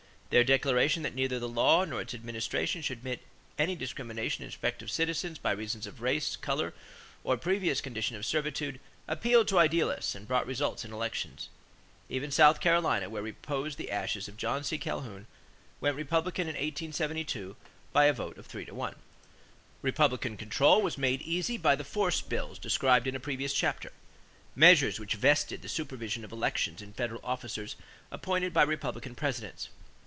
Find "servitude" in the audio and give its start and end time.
8.25-8.79